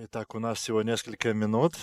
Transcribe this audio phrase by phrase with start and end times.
[0.00, 1.74] Итак, у нас всего несколько минут,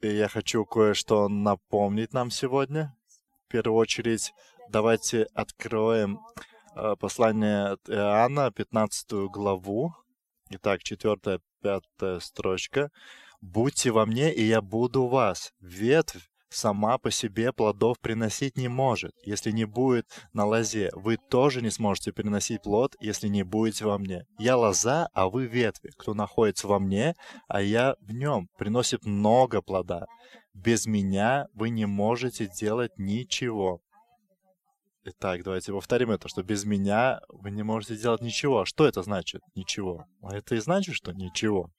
[0.00, 2.96] и я хочу кое-что напомнить нам сегодня.
[3.44, 4.32] В первую очередь,
[4.70, 6.18] давайте откроем
[6.74, 9.94] э, послание от Иоанна, 15 главу.
[10.48, 12.90] Итак, 4-5 строчка.
[13.42, 15.52] «Будьте во мне, и я буду в вас.
[15.60, 19.12] Ветвь, сама по себе плодов приносить не может.
[19.24, 23.98] Если не будет на лозе, вы тоже не сможете приносить плод, если не будете во
[23.98, 24.26] мне.
[24.38, 25.92] Я лоза, а вы ветви.
[25.96, 27.14] Кто находится во мне,
[27.48, 30.06] а я в нем, приносит много плода.
[30.52, 33.80] Без меня вы не можете делать ничего.
[35.04, 38.66] Итак, давайте повторим это, что без меня вы не можете делать ничего.
[38.66, 39.40] Что это значит?
[39.54, 40.04] Ничего.
[40.22, 41.70] А это и значит, что ничего.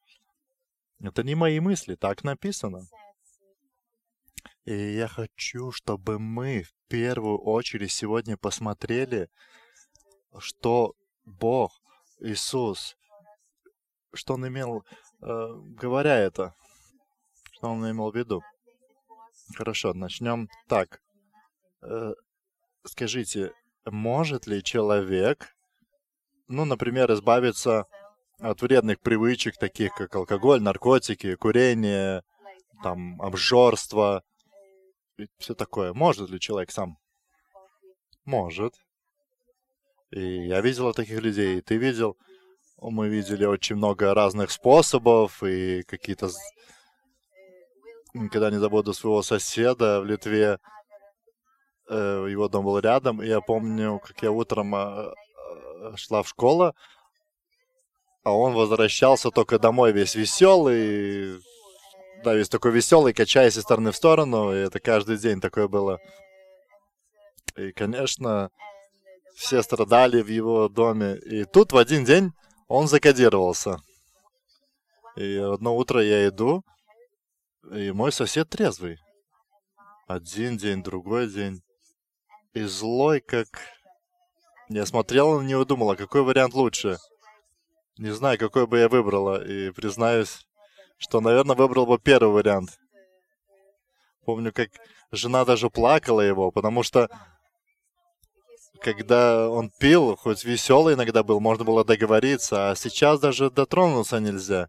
[0.99, 2.87] Это не мои мысли, так написано.
[4.65, 9.29] И я хочу, чтобы мы в первую очередь сегодня посмотрели,
[10.37, 10.93] что
[11.25, 11.81] Бог,
[12.19, 12.95] Иисус,
[14.13, 14.85] что Он имел,
[15.21, 15.47] э,
[15.77, 16.53] говоря это,
[17.53, 18.43] что Он имел в виду.
[19.55, 21.01] Хорошо, начнем так.
[21.81, 22.13] Э,
[22.85, 23.53] скажите,
[23.85, 25.55] может ли человек,
[26.47, 27.87] ну, например, избавиться
[28.39, 32.23] от вредных привычек, таких как алкоголь, наркотики, курение,
[32.83, 34.23] там, обжорство,
[35.23, 35.93] и все такое.
[35.93, 36.97] Может ли человек сам?
[38.25, 38.73] Может.
[40.11, 42.17] И я видел таких людей, и ты видел.
[42.77, 46.29] Мы видели очень много разных способов и какие-то...
[48.13, 50.59] Никогда не забуду своего соседа в Литве.
[51.89, 56.27] Э, его дом был рядом, и я помню, как я утром э, э, шла в
[56.27, 56.73] школу,
[58.23, 61.39] а он возвращался только домой весь веселый,
[62.23, 65.99] да, весь такой веселый, качаясь из стороны в сторону, и это каждый день такое было.
[67.55, 68.49] И, конечно,
[69.35, 71.17] все страдали в его доме.
[71.17, 72.31] И тут в один день
[72.67, 73.81] он закодировался.
[75.15, 76.63] И одно утро я иду,
[77.71, 78.99] и мой сосед трезвый.
[80.07, 81.61] Один день, другой день.
[82.53, 83.47] И злой, как...
[84.69, 86.97] Я смотрел на него и думал, а какой вариант лучше?
[87.97, 89.45] Не знаю, какой бы я выбрала.
[89.45, 90.45] И признаюсь,
[91.01, 92.79] что, наверное, выбрал бы первый вариант.
[94.23, 94.69] Помню, как
[95.11, 97.09] жена даже плакала его, потому что
[98.81, 104.67] когда он пил, хоть веселый иногда был, можно было договориться, а сейчас даже дотронуться нельзя.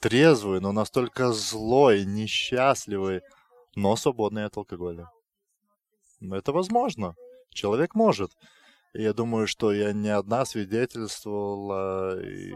[0.00, 3.22] Трезвый, но настолько злой, несчастливый,
[3.74, 5.10] но свободный от алкоголя.
[6.20, 7.16] Это возможно.
[7.52, 8.30] Человек может.
[8.92, 12.52] Я думаю, что я не одна свидетельствовала и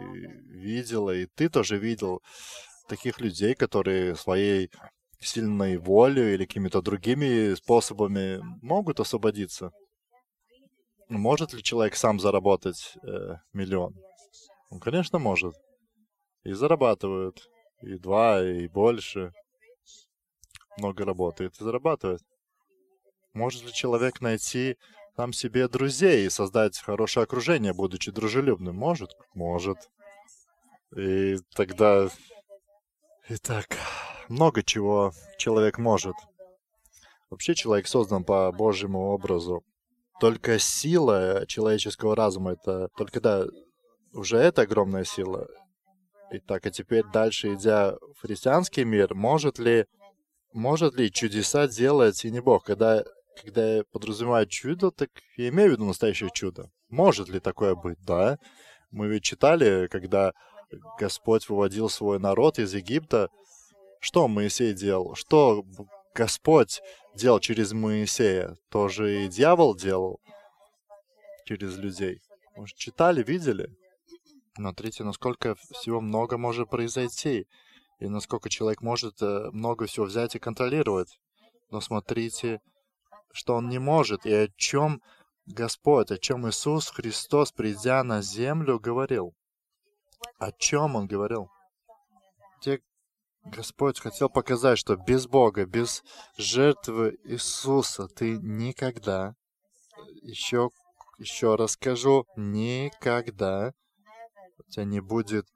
[0.50, 2.22] видела, и ты тоже видел
[2.88, 4.70] таких людей, которые своей
[5.20, 9.72] сильной волей или какими-то другими способами могут освободиться.
[11.08, 13.94] Может ли человек сам заработать э, миллион?
[14.70, 15.54] Он, конечно, может.
[16.44, 17.48] И зарабатывают.
[17.82, 19.32] И два, и больше.
[20.76, 22.20] Много работает и зарабатывает.
[23.32, 24.76] Может ли человек найти
[25.16, 28.76] там себе друзей и создать хорошее окружение, будучи дружелюбным?
[28.76, 29.10] Может?
[29.34, 29.78] Может.
[30.96, 32.08] И тогда
[33.30, 33.76] Итак,
[34.30, 36.14] много чего человек может.
[37.28, 39.62] Вообще человек создан по Божьему образу.
[40.18, 43.44] Только сила человеческого разума, это только, да,
[44.14, 45.46] уже это огромная сила.
[46.30, 49.84] Итак, а теперь дальше, идя в христианский мир, может ли,
[50.54, 52.64] может ли чудеса делать и не Бог?
[52.64, 53.04] Когда,
[53.44, 56.70] когда я подразумеваю чудо, так я имею в виду настоящее чудо.
[56.88, 57.98] Может ли такое быть?
[58.06, 58.38] Да.
[58.90, 60.32] Мы ведь читали, когда
[60.98, 63.30] Господь выводил свой народ из Египта,
[64.00, 65.14] что Моисей делал?
[65.14, 65.64] Что
[66.14, 66.80] Господь
[67.14, 68.56] делал через Моисея?
[68.70, 70.20] Тоже и дьявол делал
[71.46, 72.20] через людей.
[72.56, 73.68] Может, читали, видели?
[74.54, 77.46] Смотрите, насколько всего много может произойти.
[78.00, 81.18] И насколько человек может э, много всего взять и контролировать.
[81.70, 82.60] Но смотрите,
[83.32, 84.26] что он не может.
[84.26, 85.00] И о чем
[85.46, 89.34] Господь, о чем Иисус Христос, придя на землю, говорил.
[90.38, 91.50] О чем он говорил?
[92.60, 92.80] Те,
[93.44, 96.04] Господь хотел показать, что без Бога, без
[96.36, 99.34] жертвы Иисуса ты никогда,
[100.22, 100.70] еще,
[101.18, 103.72] еще раз скажу, никогда
[104.58, 105.46] у тебя не будет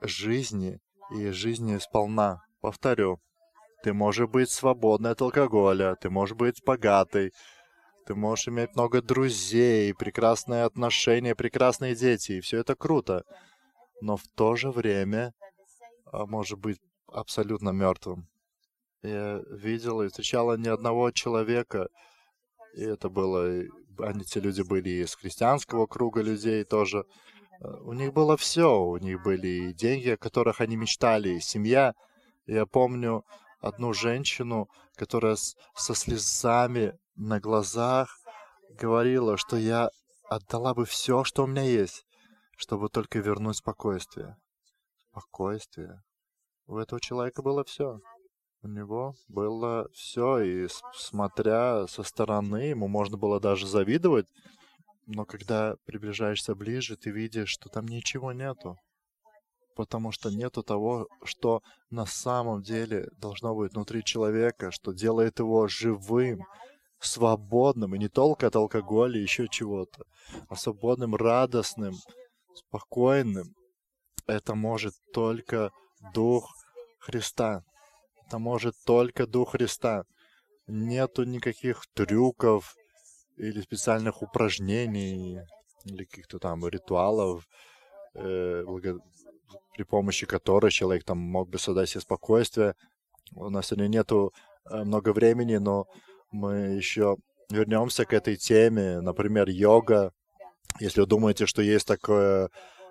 [0.00, 0.78] жизни
[1.10, 2.40] и жизни сполна.
[2.60, 3.20] Повторю,
[3.82, 7.32] ты можешь быть свободной от алкоголя, ты можешь быть богатой,
[8.06, 13.24] ты можешь иметь много друзей, прекрасные отношения, прекрасные дети, и все это круто
[14.00, 15.32] но в то же время
[16.06, 18.28] а, может быть абсолютно мертвым.
[19.02, 21.88] Я видел и встречала ни одного человека,
[22.74, 23.64] и это было,
[23.98, 27.04] они, те люди были из христианского круга людей тоже,
[27.60, 28.82] у них было все.
[28.82, 31.94] У них были деньги, о которых они мечтали, семья.
[32.46, 33.24] Я помню
[33.60, 38.18] одну женщину, которая со слезами на глазах
[38.70, 39.90] говорила, что я
[40.28, 42.06] отдала бы все, что у меня есть,
[42.60, 44.36] чтобы только вернуть спокойствие.
[45.10, 46.02] Спокойствие.
[46.66, 48.00] У этого человека было все.
[48.62, 54.26] У него было все, и смотря со стороны, ему можно было даже завидовать,
[55.06, 58.76] но когда приближаешься ближе, ты видишь, что там ничего нету.
[59.74, 65.66] Потому что нету того, что на самом деле должно быть внутри человека, что делает его
[65.66, 66.44] живым,
[66.98, 70.04] свободным, и не только от алкоголя, еще чего-то,
[70.50, 71.94] а свободным, радостным,
[72.68, 73.54] спокойным.
[74.26, 75.70] Это может только
[76.14, 76.54] Дух
[76.98, 77.64] Христа.
[78.26, 80.04] Это может только Дух Христа.
[80.66, 82.76] Нету никаких трюков
[83.36, 85.40] или специальных упражнений
[85.84, 87.48] или каких-то там ритуалов,
[88.14, 88.64] э,
[89.74, 92.74] при помощи которых человек там мог бы создать себе спокойствие.
[93.34, 94.32] У нас сегодня нету
[94.70, 95.86] э, много времени, но
[96.30, 97.16] мы еще
[97.50, 99.00] вернемся к этой теме.
[99.00, 100.12] Например, йога.
[100.78, 102.50] Если вы думаете, что есть такая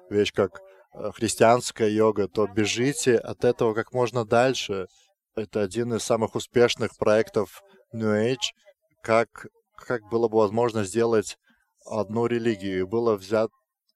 [0.10, 0.62] вещь, как
[0.94, 4.88] э, христианская йога, то бежите от этого как можно дальше.
[5.36, 7.62] Это один из самых успешных проектов
[7.94, 8.54] New Age,
[9.02, 11.38] как, как было бы возможно сделать
[11.86, 12.88] одну религию.
[12.88, 13.50] было взят,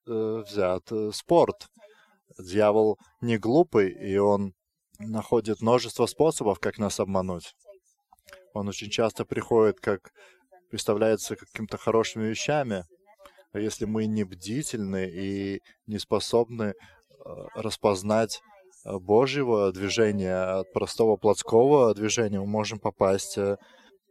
[0.07, 1.67] э, взят э, спорт.
[2.39, 4.53] Дьявол не глупый, и он
[4.99, 7.53] находит множество способов, как нас обмануть.
[8.53, 10.11] Он очень часто приходит, как
[10.69, 12.85] представляется какими-то хорошими вещами.
[13.53, 16.73] А если мы не бдительны и не способны э,
[17.55, 18.41] распознать
[18.83, 23.57] э, Божьего движения от простого плотского движения, мы можем попасть в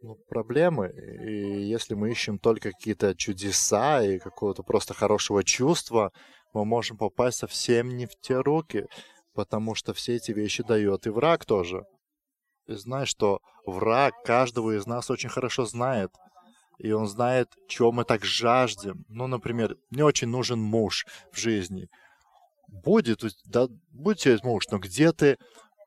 [0.01, 0.91] ну, проблемы.
[1.25, 6.11] И если мы ищем только какие-то чудеса и какого-то просто хорошего чувства,
[6.53, 8.85] мы можем попасть совсем не в те руки,
[9.33, 11.83] потому что все эти вещи дает и враг тоже.
[12.67, 16.11] И знай, что враг каждого из нас очень хорошо знает.
[16.77, 19.05] И он знает, чего мы так жаждем.
[19.07, 21.87] Ну, например, мне очень нужен муж в жизни.
[22.67, 25.37] Будет, да, будет тебе муж, но где ты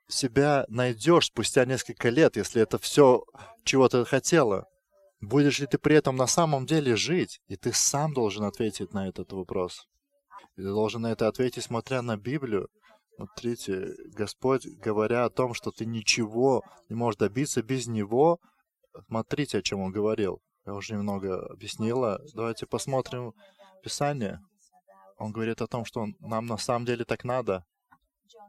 [0.09, 3.25] себя найдешь спустя несколько лет, если это все,
[3.65, 4.67] чего ты хотела?
[5.21, 7.41] Будешь ли ты при этом на самом деле жить?
[7.49, 9.87] И ты сам должен ответить на этот вопрос.
[10.57, 12.69] И ты должен на это ответить, смотря на Библию.
[13.17, 18.39] Смотрите, Господь, говоря о том, что ты ничего не можешь добиться без Него,
[19.09, 20.43] смотрите, о чем Он говорил.
[20.67, 22.21] Я уже немного объяснила.
[22.35, 23.35] Давайте посмотрим
[23.85, 24.41] Писание.
[25.17, 27.65] Он говорит о том, что нам на самом деле так надо.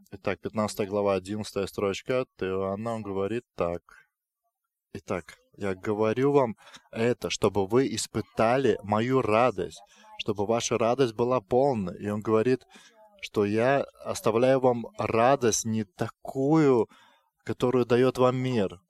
[0.09, 3.83] Итак, 15 глава, 11 строчка от Иоанна, он говорит так.
[4.93, 6.55] Итак, я говорю вам
[6.91, 9.81] это, чтобы вы испытали мою радость,
[10.17, 11.99] чтобы ваша радость была полной.
[11.99, 12.65] И он говорит,
[13.21, 16.89] что я оставляю вам радость не такую,
[17.43, 18.81] которую дает вам мир,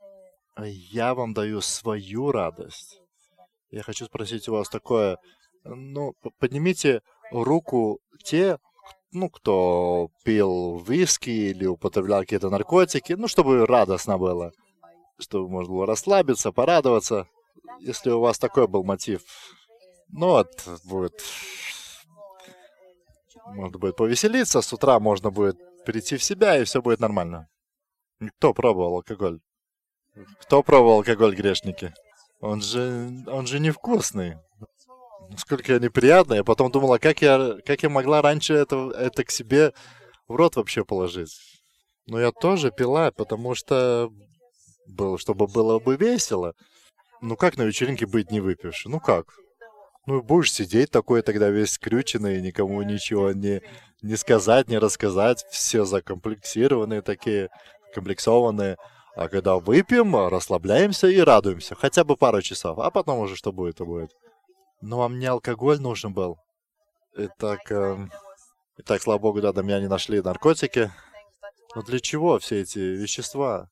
[0.55, 3.01] а я вам даю свою радость.
[3.69, 5.17] Я хочу спросить у вас такое,
[5.63, 8.59] ну, поднимите руку те,
[9.11, 14.51] ну, кто пил виски или употреблял какие-то наркотики, ну, чтобы радостно было,
[15.19, 17.27] чтобы можно было расслабиться, порадоваться,
[17.79, 19.21] если у вас такой был мотив.
[20.09, 20.49] Ну, вот
[20.85, 21.21] будет
[23.47, 27.47] можно будет повеселиться, с утра можно будет прийти в себя, и все будет нормально.
[28.37, 29.39] Кто пробовал алкоголь?
[30.41, 31.93] Кто пробовал алкоголь, грешники?
[32.39, 34.37] Он же, он же невкусный.
[35.29, 36.37] Насколько неприятный.
[36.37, 39.73] Я потом думала, как я, как я могла раньше это, это к себе
[40.27, 41.35] в рот вообще положить.
[42.05, 44.09] Но я тоже пила, потому что
[44.87, 46.53] был, чтобы было бы весело.
[47.21, 48.89] Ну как на вечеринке быть не выпивши?
[48.89, 49.25] Ну как?
[50.05, 53.61] Ну, будешь сидеть такой тогда весь скрюченный, никому ничего не,
[54.01, 55.45] не сказать, не рассказать.
[55.51, 57.49] Все закомплексированные такие,
[57.93, 58.77] комплексованные.
[59.17, 61.73] А когда выпьем, расслабляемся и радуемся.
[61.73, 62.77] Хотя бы пару часов.
[62.77, 64.15] А потом уже что будет, то будет.
[64.79, 66.37] Но вам не алкоголь нужен был.
[67.15, 67.97] Итак, э,
[68.77, 70.91] итак слава богу, да, до меня не нашли наркотики.
[71.73, 73.71] Но для чего все эти вещества?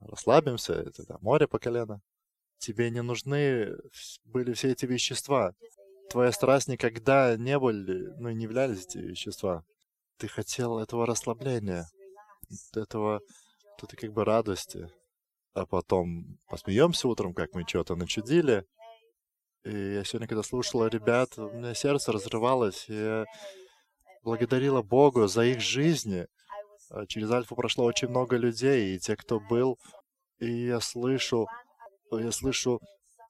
[0.00, 2.02] Расслабимся, это да, море по колено.
[2.58, 3.74] Тебе не нужны
[4.26, 5.54] были все эти вещества.
[6.10, 9.64] Твоя страсть никогда не были, ну, не являлись эти вещества.
[10.18, 11.88] Ты хотел этого расслабления,
[12.74, 13.22] этого,
[13.82, 14.88] этой как бы радости.
[15.54, 18.64] А потом посмеемся утром, как мы что-то начудили.
[19.64, 22.88] И я сегодня, когда слушала ребят, у меня сердце разрывалось.
[22.88, 23.24] И я
[24.22, 26.26] благодарила Богу за их жизни.
[26.90, 29.78] А через Альфу прошло очень много людей, и те, кто был,
[30.38, 31.46] и я слышу
[32.18, 32.80] я слышу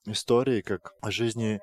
[0.05, 1.59] истории, как жизни э,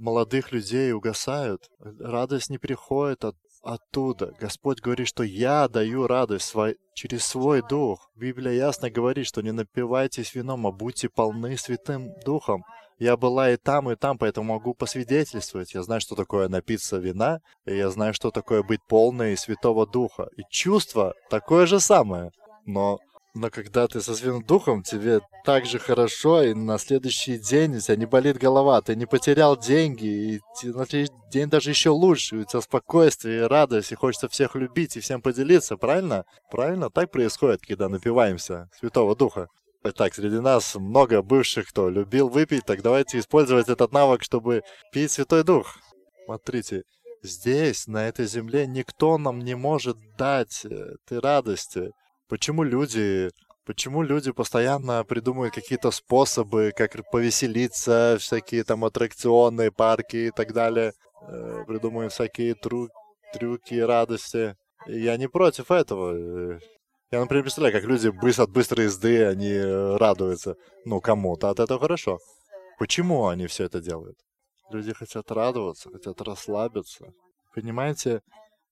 [0.00, 1.68] молодых людей угасают.
[1.78, 4.32] Радость не приходит от, оттуда.
[4.40, 8.10] Господь говорит, что я даю радость свой, через свой дух.
[8.14, 12.64] Библия ясно говорит, что не напивайтесь вином, а будьте полны святым духом.
[12.98, 15.74] Я была и там, и там, поэтому могу посвидетельствовать.
[15.74, 20.28] Я знаю, что такое напиться вина, и я знаю, что такое быть полной Святого Духа.
[20.36, 22.30] И чувство такое же самое.
[22.64, 22.98] Но
[23.36, 27.80] но когда ты со святым духом, тебе так же хорошо, и на следующий день у
[27.80, 32.36] тебя не болит голова, ты не потерял деньги, и на следующий день даже еще лучше,
[32.36, 36.24] у тебя спокойствие и радость, и хочется всех любить и всем поделиться, правильно?
[36.50, 36.88] Правильно?
[36.88, 39.48] Так происходит, когда напиваемся Святого Духа.
[39.84, 44.62] Итак, среди нас много бывших, кто любил выпить, так давайте использовать этот навык, чтобы
[44.92, 45.76] пить Святой Дух.
[46.24, 46.84] Смотрите,
[47.22, 51.92] здесь, на этой земле, никто нам не может дать этой радости.
[52.28, 53.30] Почему люди,
[53.64, 60.92] почему люди постоянно придумывают какие-то способы, как повеселиться, всякие там аттракционы, парки и так далее,
[61.28, 62.88] э, придумывают всякие тру
[63.32, 64.56] трюки, радости.
[64.86, 66.58] Я не против этого.
[67.12, 70.56] Я, например, представляю, как люди быстро, от быстрой езды, они э, радуются.
[70.84, 72.18] Ну, кому-то от этого хорошо.
[72.78, 74.18] Почему они все это делают?
[74.70, 77.12] Люди хотят радоваться, хотят расслабиться.
[77.54, 78.20] Понимаете,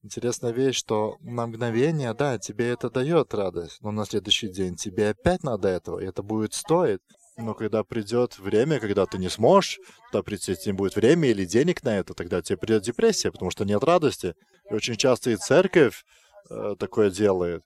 [0.04, 5.08] Интересная вещь, что на мгновение, да, тебе это дает радость, но на следующий день тебе
[5.08, 7.00] опять надо этого, и это будет стоить.
[7.38, 9.80] Но когда придет время, когда ты не сможешь,
[10.12, 13.64] тогда придет, не будет времени или денег на это, тогда тебе придет депрессия, потому что
[13.64, 14.34] нет радости.
[14.70, 16.04] И очень часто и церковь
[16.50, 17.62] э, такое делает.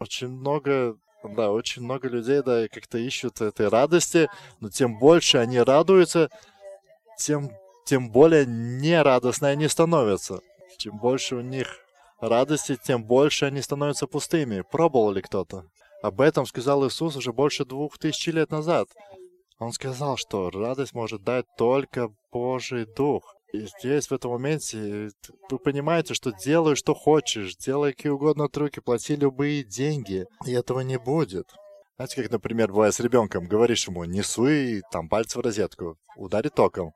[0.00, 4.28] Очень много, да, очень много людей, да, как-то ищут этой радости,
[4.58, 6.30] но тем больше они радуются,
[7.16, 7.48] тем,
[7.84, 10.40] тем более нерадостно они становятся.
[10.76, 11.80] Чем больше у них
[12.20, 14.62] радости, тем больше они становятся пустыми.
[14.70, 15.64] Пробовал ли кто-то?
[16.02, 18.88] Об этом сказал Иисус уже больше двух тысяч лет назад.
[19.58, 23.34] Он сказал, что радость может дать только Божий Дух.
[23.52, 25.10] И здесь, в этом моменте,
[25.50, 30.80] вы понимаете, что делай, что хочешь, делай какие угодно трюки, плати любые деньги, и этого
[30.80, 31.54] не будет.
[31.96, 36.54] Знаете, как, например, бывает с ребенком, говоришь ему, не суй там пальцы в розетку, ударит
[36.54, 36.92] током.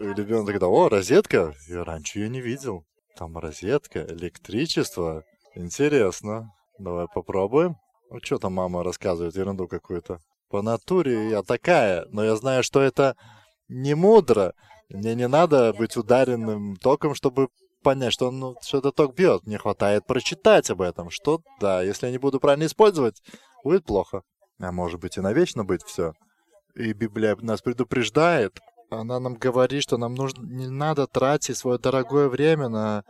[0.00, 1.54] И ребенок тогда, о, розетка?
[1.68, 2.86] Я раньше ее не видел.
[3.16, 5.24] Там розетка, электричество.
[5.54, 6.52] Интересно.
[6.78, 7.76] Давай попробуем.
[8.10, 10.18] Ну, что там мама рассказывает, ерунду какую-то.
[10.48, 13.16] По натуре я такая, но я знаю, что это
[13.68, 14.54] не мудро.
[14.88, 17.48] Мне не надо быть ударенным током, чтобы
[17.82, 19.46] понять, что, ну, что этот ток бьет.
[19.46, 23.22] Мне хватает прочитать об этом, что да, если я не буду правильно использовать,
[23.62, 24.22] будет плохо.
[24.58, 26.12] А может быть и навечно быть все.
[26.74, 28.58] И Библия нас предупреждает,
[28.90, 33.04] она нам говорит, что нам нужно, не надо тратить свое дорогое время на,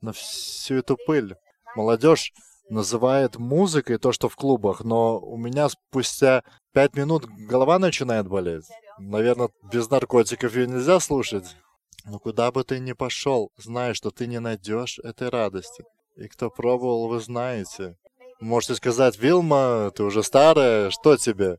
[0.00, 1.36] на всю эту пыль.
[1.74, 2.32] Молодежь
[2.68, 8.66] называет музыкой то, что в клубах, но у меня спустя пять минут голова начинает болеть.
[8.98, 11.56] Наверное, без наркотиков ее нельзя слушать.
[12.04, 15.84] Но куда бы ты ни пошел, знай, что ты не найдешь этой радости.
[16.16, 17.96] И кто пробовал, вы знаете.
[18.40, 21.58] Можете сказать, Вилма, ты уже старая, что тебе?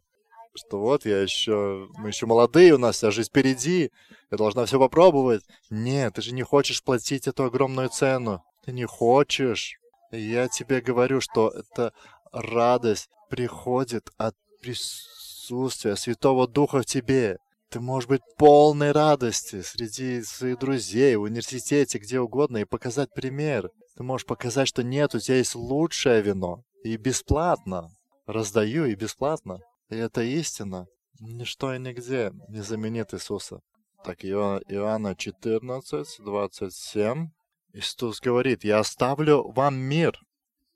[0.55, 3.91] Что вот я еще, мы еще молодые, у нас вся жизнь впереди,
[4.31, 5.43] я должна все попробовать.
[5.69, 8.43] Нет, ты же не хочешь платить эту огромную цену.
[8.65, 9.77] Ты не хочешь.
[10.12, 11.93] Я тебе говорю, что эта
[12.31, 17.38] радость приходит от присутствия Святого Духа в тебе.
[17.69, 23.72] Ты можешь быть полной радости среди своих друзей, в университете, где угодно, и показать пример.
[23.98, 26.63] Ты можешь показать, что нет, у тебя есть лучшее вино.
[26.83, 27.89] И бесплатно.
[28.27, 29.60] Раздаю и бесплатно.
[29.93, 30.88] И это истина.
[31.19, 33.59] Ничто и нигде не заменит Иисуса.
[34.03, 37.29] Так, Иоанна 14, 27.
[37.73, 40.19] Иисус говорит, я оставлю вам мир.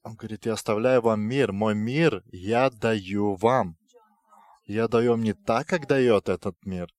[0.03, 1.51] Он говорит, я оставляю вам мир.
[1.51, 3.75] Мой мир я даю вам.
[4.65, 6.89] Я даю вам не так, как дает этот мир.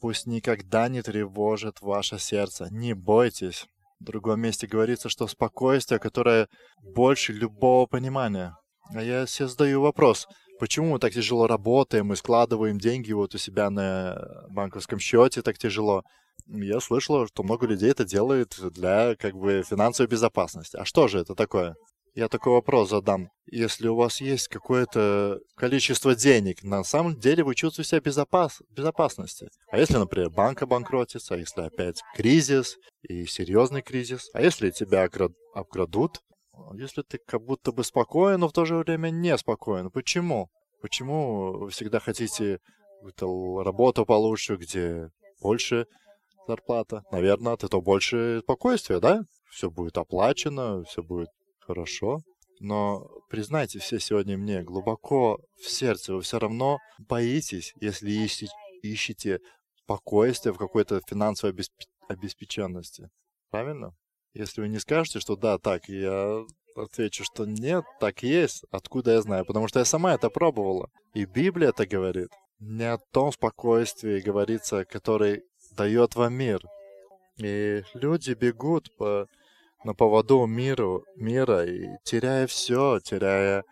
[0.00, 2.68] Пусть никогда не тревожит ваше сердце.
[2.70, 3.66] Не бойтесь.
[3.98, 6.48] В другом месте говорится, что спокойствие, которое
[6.80, 8.56] больше любого понимания.
[8.94, 10.26] А я себе задаю вопрос,
[10.60, 15.58] почему мы так тяжело работаем и складываем деньги вот у себя на банковском счете так
[15.58, 16.04] тяжело.
[16.46, 20.76] Я слышал, что много людей это делает для как бы финансовой безопасности.
[20.76, 21.74] А что же это такое?
[22.14, 23.30] Я такой вопрос задам.
[23.46, 29.48] Если у вас есть какое-то количество денег, на самом деле вы чувствуете себя безопас безопасности.
[29.70, 35.08] А если, например, банк обанкротится, а если опять кризис и серьезный кризис, а если тебя
[35.54, 36.20] обкрадут,
[36.74, 39.90] если ты как будто бы спокоен, но в то же время не спокоен.
[39.90, 40.48] Почему?
[40.80, 42.58] Почему вы всегда хотите
[43.02, 45.86] работу получше, где больше
[46.46, 47.02] зарплата?
[47.10, 49.22] Наверное, от этого больше спокойствия, да?
[49.50, 51.28] Все будет оплачено, все будет
[51.60, 52.20] хорошо.
[52.60, 58.52] Но признайте все сегодня мне, глубоко в сердце вы все равно боитесь, если ищете,
[58.82, 59.40] ищете
[59.76, 61.72] спокойствие в какой-то финансовой обесп...
[62.08, 63.08] обеспеченности.
[63.50, 63.94] Правильно?
[64.34, 66.44] Если вы не скажете, что да, так, я
[66.76, 68.64] отвечу, что нет, так есть.
[68.70, 69.44] Откуда я знаю?
[69.44, 70.88] Потому что я сама это пробовала.
[71.14, 72.28] И Библия это говорит.
[72.60, 75.42] Не о том спокойствии говорится, который
[75.76, 76.60] дает вам мир.
[77.38, 79.26] И люди бегут по,
[79.84, 83.64] на поводу миру, мира и теряя все, теряя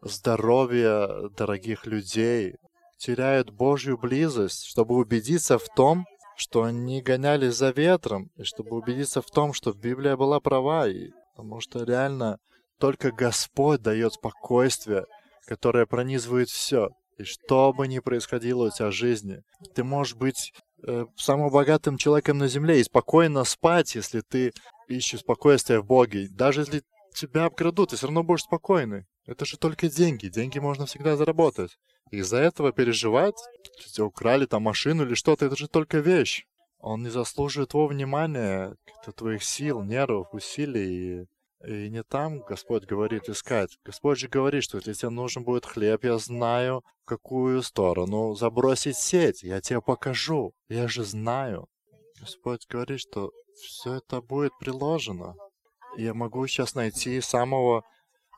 [0.00, 2.54] здоровье дорогих людей,
[2.98, 6.06] теряют Божью близость, чтобы убедиться в том,
[6.36, 11.10] что они гонялись за ветром, и чтобы убедиться в том, что Библия была права, и,
[11.34, 12.38] потому что реально
[12.78, 15.06] только Господь дает спокойствие,
[15.46, 16.90] которое пронизывает все.
[17.18, 19.42] И что бы ни происходило у тебя в жизни,
[19.74, 20.52] ты можешь быть
[20.86, 24.52] э, самым богатым человеком на земле и спокойно спать, если ты
[24.88, 26.28] ищешь спокойствие в Боге.
[26.30, 26.82] Даже если
[27.14, 29.06] тебя обкрадут, ты все равно будешь спокойный.
[29.26, 30.28] Это же только деньги.
[30.28, 31.78] Деньги можно всегда заработать.
[32.10, 33.36] Из-за этого переживать,
[33.80, 36.46] что украли там машину или что-то, это же только вещь.
[36.78, 38.76] Он не заслуживает твоего внимания,
[39.16, 41.26] твоих сил, нервов, усилий.
[41.66, 43.78] И не там Господь говорит искать.
[43.84, 48.96] Господь же говорит, что если тебе нужен будет хлеб, я знаю, в какую сторону забросить
[48.96, 49.42] сеть.
[49.42, 50.52] Я тебе покажу.
[50.68, 51.66] Я же знаю.
[52.20, 55.34] Господь говорит, что все это будет приложено.
[55.96, 57.82] Я могу сейчас найти самого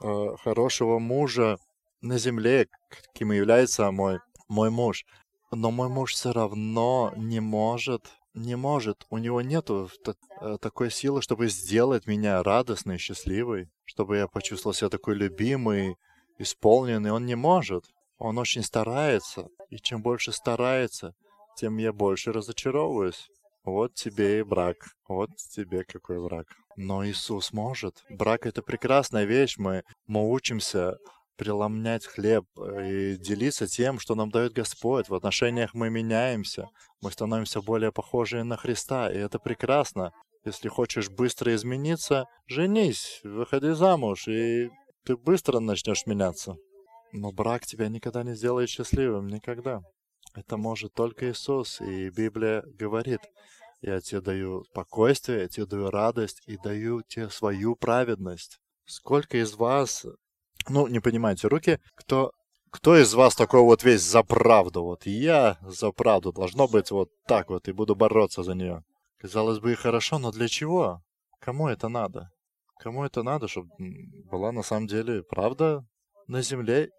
[0.01, 1.59] э, хорошего мужа
[2.01, 5.05] на земле, каким является мой, мой муж.
[5.51, 8.05] Но мой муж все равно не может
[8.39, 9.91] не может, у него нету
[10.41, 15.97] э, такой силы, чтобы сделать меня радостной, счастливой, чтобы я почувствовал себя такой любимый,
[16.39, 17.11] исполненный.
[17.11, 17.85] Он не может.
[18.19, 19.49] Он очень старается.
[19.71, 21.15] И чем больше старается,
[21.57, 23.29] тем я больше разочаровываюсь.
[23.65, 24.77] Вот тебе и брак.
[25.09, 26.47] Вот тебе какой брак.
[26.77, 28.05] Но Иисус может.
[28.09, 29.57] Брак— это прекрасная вещь.
[29.59, 30.97] Мы, мы учимся
[31.39, 35.09] преломнять хлеб э, и делиться тем, что нам дает Господь.
[35.09, 36.69] В отношениях мы меняемся,
[37.01, 40.13] мы становимся более похожи на Христа, и это прекрасно.
[40.45, 44.71] Если хочешь быстро измениться, женись, выходи замуж, и
[45.05, 46.57] ты быстро начнешь меняться.
[47.13, 49.81] Но брак тебя никогда не сделает счастливым, никогда.
[50.35, 53.21] Это может только Иисус, и Библия говорит,
[53.81, 58.59] я тебе даю спокойствие, я тебе даю радость и даю тебе свою праведность.
[58.87, 60.05] Сколько из вас
[60.71, 62.33] ну, не понимаете руки, кто,
[62.71, 64.85] кто из вас такой вот весь за правду?
[64.85, 66.33] Вот я за правду.
[66.33, 68.85] Должно быть вот так вот, и буду бороться за нее.
[69.19, 71.03] Казалось бы, и хорошо, но для чего?
[71.41, 72.31] Кому это надо?
[72.79, 73.71] Кому это надо, чтобы
[74.31, 75.85] была на самом деле правда
[76.27, 76.91] на земле?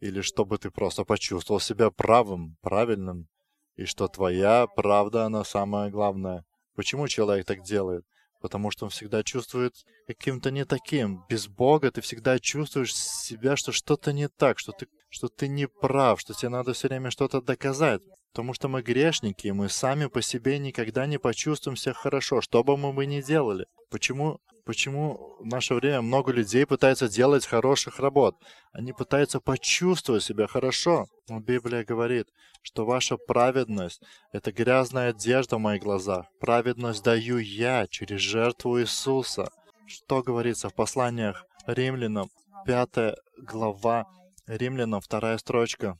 [0.00, 3.28] Или чтобы ты просто почувствовал себя правым, правильным?
[3.76, 6.44] И что твоя правда, она самая главная?
[6.76, 8.04] Почему человек так делает?
[8.44, 9.72] Потому что он всегда чувствует
[10.06, 11.24] каким-то не таким.
[11.30, 15.66] Без Бога ты всегда чувствуешь себя, что что-то не так, что ты, что ты не
[15.66, 18.02] прав, что тебе надо все время что-то доказать.
[18.34, 22.64] Потому что мы грешники, и мы сами по себе никогда не почувствуем себя хорошо, что
[22.64, 23.66] бы мы бы ни делали.
[23.90, 28.34] Почему почему в наше время много людей пытаются делать хороших работ.
[28.72, 31.06] Они пытаются почувствовать себя хорошо.
[31.28, 32.26] Но Библия говорит,
[32.62, 36.26] что ваша праведность— это грязная одежда в моих глазах.
[36.40, 39.52] Праведность даю я через жертву Иисуса.
[39.86, 42.30] Что говорится в посланиях римлянам,
[42.66, 44.06] пятая глава,
[44.48, 45.96] римлянам, вторая строчка.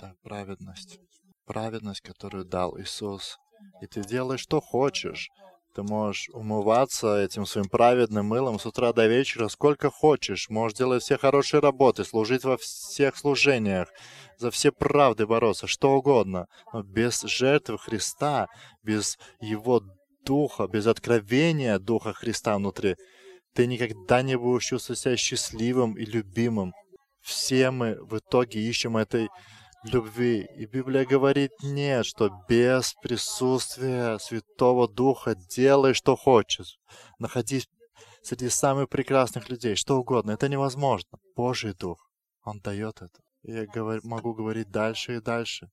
[0.00, 0.98] Так, праведность.
[1.50, 3.40] Праведность, которую дал Иисус.
[3.82, 5.30] И ты делаешь, что хочешь.
[5.74, 10.48] Ты можешь умываться этим своим праведным мылом с утра до вечера сколько хочешь.
[10.48, 13.88] Можешь делать все хорошие работы, служить во всех служениях,
[14.38, 16.46] за все правды бороться, что угодно.
[16.72, 18.46] Но без жертвы Христа,
[18.84, 19.82] без Его
[20.24, 22.94] Духа, без откровения Духа Христа внутри,
[23.54, 26.74] ты никогда не будешь чувствовать себя счастливым и любимым.
[27.20, 29.28] Все мы в итоге ищем этой
[29.84, 30.46] любви.
[30.56, 36.78] И Библия говорит нет, что без присутствия Святого Духа делай, что хочешь.
[37.18, 37.68] Находись
[38.22, 40.32] среди самых прекрасных людей, что угодно.
[40.32, 41.18] Это невозможно.
[41.36, 42.10] Божий Дух,
[42.44, 43.20] Он дает это.
[43.42, 45.70] И я говор, могу говорить дальше и дальше.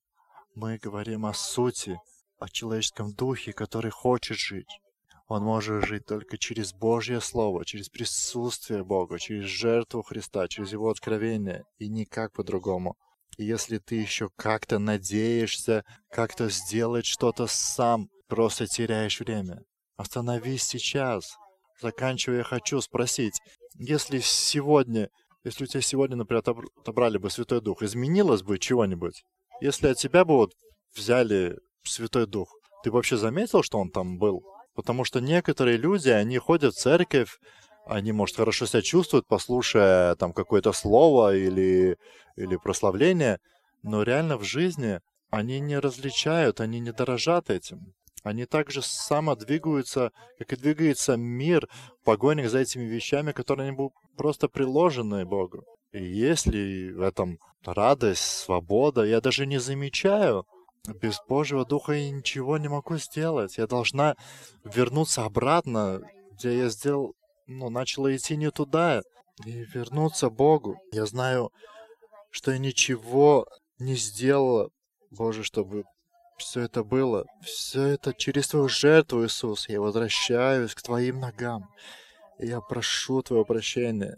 [0.54, 2.00] Мы говорим о сути,
[2.38, 4.80] о человеческом духе, который хочет жить.
[5.26, 10.88] Он может жить только через Божье Слово, через присутствие Бога, через жертву Христа, через Его
[10.88, 12.96] откровение, и никак по-другому
[13.44, 19.62] если ты еще как-то надеешься как-то сделать что-то сам, просто теряешь время.
[19.96, 21.36] Остановись сейчас.
[21.80, 23.40] Заканчивая, хочу спросить,
[23.74, 25.08] если сегодня,
[25.44, 26.42] если у тебя сегодня, например,
[26.76, 29.22] отобрали бы Святой Дух, изменилось бы чего-нибудь?
[29.60, 30.52] Если от тебя бы вот
[30.96, 34.42] взяли Святой Дух, ты вообще заметил, что он там был?
[34.74, 37.38] Потому что некоторые люди, они ходят в церковь,
[37.88, 41.96] они, может, хорошо себя чувствуют, послушая там какое-то слово или,
[42.36, 43.38] или прославление,
[43.82, 47.94] но реально в жизни они не различают, они не дорожат этим.
[48.24, 51.68] Они также само двигаются, как и двигается мир
[52.02, 55.64] в погонях за этими вещами, которые они просто приложены Богу.
[55.92, 60.44] И если в этом радость, свобода, я даже не замечаю,
[61.00, 63.56] без Божьего Духа я ничего не могу сделать.
[63.56, 64.14] Я должна
[64.64, 67.14] вернуться обратно, где я сделал,
[67.48, 69.02] ну, начала идти не туда,
[69.44, 70.78] и вернуться Богу.
[70.92, 71.50] Я знаю,
[72.30, 73.46] что я ничего
[73.78, 74.70] не сделала,
[75.10, 75.84] Боже, чтобы
[76.36, 77.24] все это было.
[77.42, 79.68] Все это через Твою жертву, Иисус.
[79.68, 81.70] Я возвращаюсь к Твоим ногам.
[82.38, 84.16] Я прошу Твоего прощения.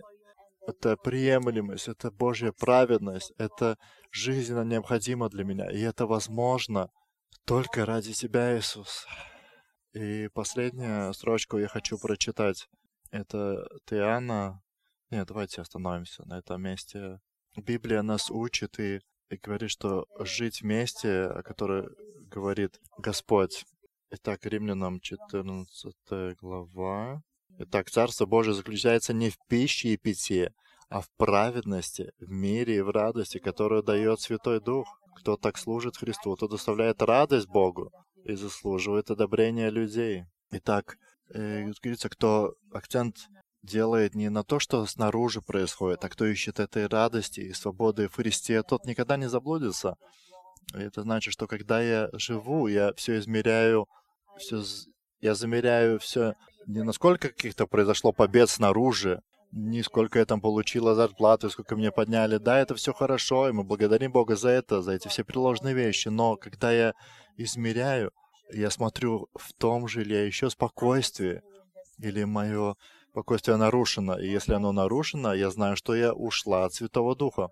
[0.66, 3.76] Это приемлемость, это Божья праведность, это
[4.10, 5.70] жизненно необходимо для меня.
[5.70, 6.90] И это возможно
[7.46, 9.06] только ради Тебя, Иисус.
[9.94, 12.68] И последнюю строчку я хочу прочитать.
[13.10, 14.62] Это Иоанна.
[15.10, 17.18] Нет, давайте остановимся на этом месте.
[17.56, 21.88] Библия нас учит и, и говорит, что жить вместе, о которой
[22.30, 23.64] говорит Господь.
[24.10, 27.22] Итак, Римлянам 14 глава.
[27.58, 30.54] Итак, Царство Божие заключается не в пище и питье,
[30.88, 34.88] а в праведности, в мире и в радости, которую дает Святой Дух.
[35.16, 37.90] Кто так служит Христу, тот доставляет радость Богу
[38.24, 40.24] и заслуживает одобрения людей.
[40.52, 40.96] Итак,
[41.34, 43.16] э, говорится, кто акцент
[43.62, 48.14] делает не на то, что снаружи происходит, а кто ищет этой радости и свободы в
[48.14, 49.96] Христе, тот никогда не заблудится.
[50.74, 53.86] И это значит, что когда я живу, я все измеряю,
[54.38, 54.62] все,
[55.20, 56.34] я замеряю все
[56.66, 59.20] не насколько каких-то произошло побед снаружи,
[59.52, 62.38] не сколько я там получила зарплаты, сколько мне подняли.
[62.38, 66.08] Да, это все хорошо, и мы благодарим Бога за это, за эти все приложенные вещи.
[66.08, 66.94] Но когда я
[67.36, 68.12] измеряю,
[68.52, 71.42] я смотрю в том же ли я еще спокойствие,
[71.98, 72.76] или мое
[73.10, 74.18] спокойствие нарушено.
[74.18, 77.50] И если оно нарушено, я знаю, что я ушла от Святого Духа.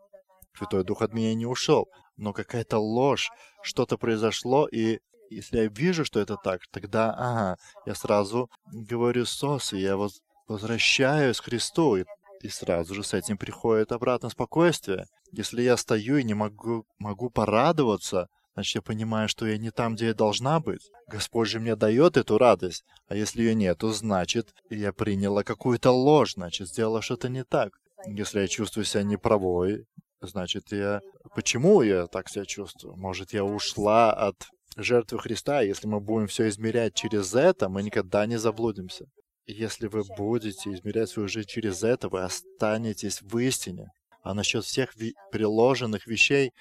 [0.56, 3.30] Святой Дух от меня не ушел, но какая-то ложь,
[3.62, 9.72] что-то произошло, и если я вижу, что это так, тогда, ага, я сразу говорю сос,
[9.72, 12.04] и я воз, возвращаюсь к Христу, и,
[12.40, 15.06] и сразу же с этим приходит обратно спокойствие.
[15.32, 19.94] Если я стою и не могу, могу порадоваться, значит, я понимаю, что я не там,
[19.94, 20.90] где я должна быть.
[21.06, 26.34] Господь же мне дает эту радость, а если ее нету, значит, я приняла какую-то ложь,
[26.34, 27.78] значит, сделала что-то не так.
[28.04, 29.86] Если я чувствую себя неправой,
[30.20, 31.02] значит, я...
[31.36, 32.96] Почему я так себя чувствую?
[32.96, 35.60] Может, я ушла от жертвы Христа?
[35.60, 39.06] Если мы будем все измерять через это, мы никогда не заблудимся.
[39.46, 43.92] Если вы будете измерять свою жизнь через это, вы останетесь в истине.
[44.22, 44.94] А насчет всех
[45.30, 46.52] приложенных вещей,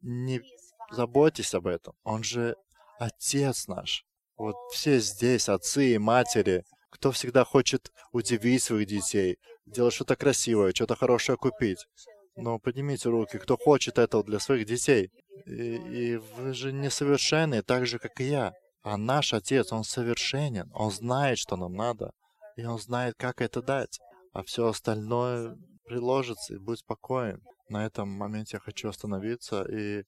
[0.00, 0.40] не
[0.92, 1.94] заботьтесь об этом.
[2.04, 2.56] Он же
[2.98, 4.04] Отец наш.
[4.36, 10.72] Вот все здесь, отцы и матери, кто всегда хочет удивить своих детей, делать что-то красивое,
[10.72, 11.86] что-то хорошее купить.
[12.36, 15.10] Но поднимите руки, кто хочет этого для своих детей.
[15.46, 18.52] И, и вы же несовершенны, так же, как и я.
[18.82, 20.70] А наш Отец, Он совершенен.
[20.74, 22.12] Он знает, что нам надо.
[22.56, 23.98] И Он знает, как это дать.
[24.32, 27.42] А все остальное приложится, и будь спокоен.
[27.68, 29.62] На этом моменте я хочу остановиться.
[29.62, 30.04] И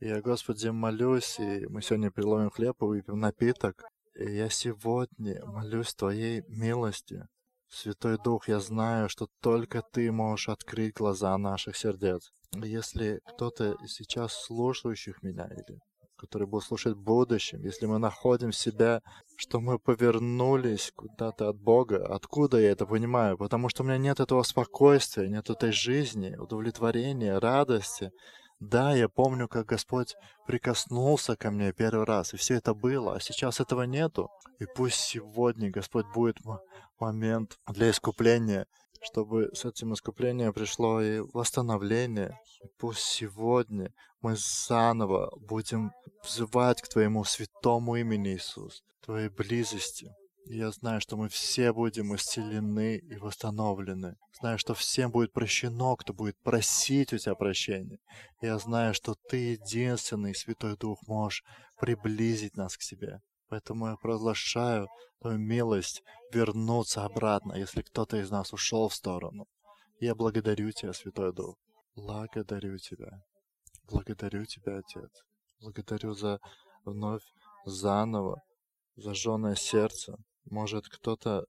[0.00, 3.84] я, Господи, молюсь, и мы сегодня приловим хлеб и выпьем напиток.
[4.14, 7.26] И я сегодня молюсь Твоей милости.
[7.68, 12.30] Святой Дух, я знаю, что только Ты можешь открыть глаза наших сердец.
[12.54, 15.78] Если кто-то сейчас слушающих меня или
[16.18, 19.00] который будет слушать в будущем, если мы находим себя,
[19.36, 23.38] что мы повернулись куда-то от Бога, откуда я это понимаю?
[23.38, 28.10] Потому что у меня нет этого спокойствия, нет этой жизни, удовлетворения, радости.
[28.60, 30.16] Да, я помню, как Господь
[30.46, 34.30] прикоснулся ко мне первый раз, и все это было, а сейчас этого нету.
[34.58, 36.38] И пусть сегодня Господь будет
[36.98, 38.66] момент для искупления,
[39.00, 42.36] чтобы с этим искуплением пришло и восстановление.
[42.64, 45.92] И пусть сегодня мы заново будем
[46.24, 50.12] взывать к Твоему святому имени, Иисус, Твоей близости.
[50.50, 54.16] Я знаю, что мы все будем исцелены и восстановлены.
[54.40, 57.98] Знаю, что всем будет прощено, кто будет просить у Тебя прощения.
[58.40, 61.44] Я знаю, что Ты единственный, Святой Дух, можешь
[61.78, 63.20] приблизить нас к себе.
[63.50, 64.88] Поэтому я провозглашаю
[65.20, 69.46] Твою милость вернуться обратно, если кто-то из нас ушел в сторону.
[70.00, 71.56] Я благодарю Тебя, Святой Дух.
[71.94, 73.22] Благодарю Тебя.
[73.84, 75.10] Благодарю Тебя, Отец.
[75.60, 76.40] Благодарю за
[76.86, 77.22] вновь
[77.66, 78.40] заново
[78.96, 80.16] зажженное сердце.
[80.50, 81.44] Может, кто-то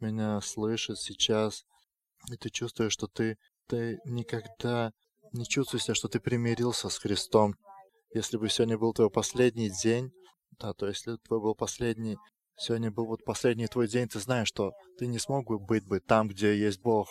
[0.00, 1.64] меня слышит сейчас,
[2.30, 4.92] и ты чувствуешь, что ты, ты никогда
[5.32, 7.54] не чувствуешь что ты примирился с Христом.
[8.12, 10.12] Если бы сегодня был твой последний день,
[10.58, 12.16] да, то если твой был последний,
[12.56, 16.00] сегодня был вот последний твой день, ты знаешь, что ты не смог бы быть бы
[16.00, 17.08] там, где есть Бог.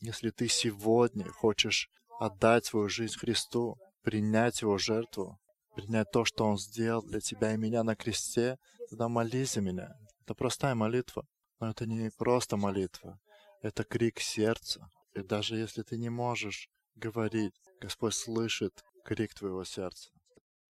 [0.00, 1.88] Если ты сегодня хочешь
[2.18, 5.38] отдать свою жизнь Христу, принять Его жертву,
[5.74, 8.56] принять то, что Он сделал для тебя и меня на кресте,
[8.88, 9.94] тогда молись за меня.
[10.30, 11.26] Это простая молитва.
[11.58, 13.18] Но это не просто молитва.
[13.62, 14.88] Это крик сердца.
[15.12, 20.12] И даже если ты не можешь говорить, Господь слышит крик твоего сердца.